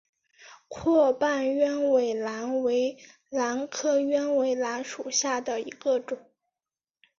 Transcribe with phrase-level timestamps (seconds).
[0.67, 2.97] 阔瓣鸢尾兰为
[3.29, 6.17] 兰科鸢尾兰属下的一个种。